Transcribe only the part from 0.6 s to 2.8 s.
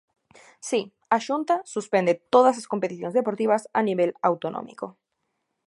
Si, a Xunta suspende todas as